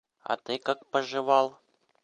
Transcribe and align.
А 0.23 0.35
ты 0.37 0.57
как 0.57 0.83
поживал? 0.87 1.55